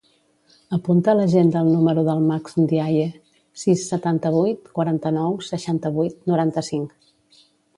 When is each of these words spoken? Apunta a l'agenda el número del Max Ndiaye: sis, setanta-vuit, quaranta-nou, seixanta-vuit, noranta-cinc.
Apunta 0.77 1.11
a 1.11 1.13
l'agenda 1.17 1.59
el 1.65 1.69
número 1.73 2.05
del 2.07 2.23
Max 2.31 2.57
Ndiaye: 2.61 3.03
sis, 3.65 3.85
setanta-vuit, 3.93 4.73
quaranta-nou, 4.79 5.39
seixanta-vuit, 5.53 6.19
noranta-cinc. 6.33 6.99